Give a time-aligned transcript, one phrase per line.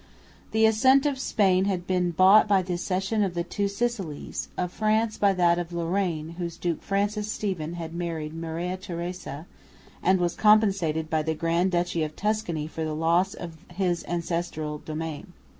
[0.49, 4.71] The assent of Spain had been bought by the cession of the two Sicilies; of
[4.73, 9.45] France by that of Lorraine, whose Duke Francis Stephen had married Maria Theresa
[10.01, 14.79] and was compensated by the Grand Duchy of Tuscany for the loss of his ancestral
[14.79, 15.33] domain.